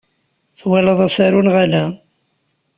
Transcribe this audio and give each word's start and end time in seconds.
Twalaḍ 0.59 0.99
asaru 1.05 1.41
neɣ 1.43 1.55
ala? 1.63 1.83